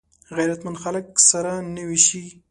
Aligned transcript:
غیرتمند 0.35 0.81
خلک 0.83 1.07
سره 1.29 1.53
نه 1.75 1.83
وېشي 1.87 2.23